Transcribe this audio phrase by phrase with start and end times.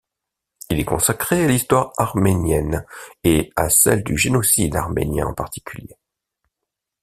[0.71, 2.87] Il est consacré à l'histoire arménienne
[3.23, 5.93] et à celle du génocide arménien en particulier.